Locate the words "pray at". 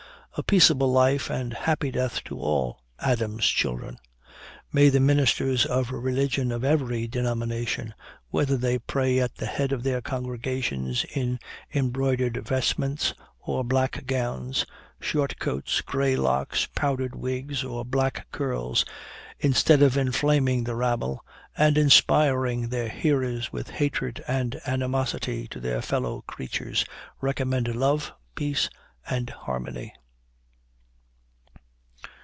8.79-9.35